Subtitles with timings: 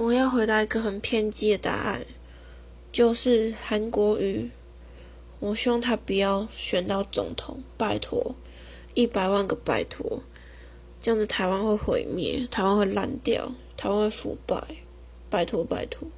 [0.00, 2.06] 我要回答一个很偏激的答案
[2.92, 4.48] 就是韩国瑜。
[5.40, 8.36] 我希望他不要选到总统拜托
[8.94, 10.22] 一百万个拜托
[11.00, 14.62] 这样子台湾会毁灭台湾会烂掉台湾会腐败
[15.28, 16.08] 拜托拜托。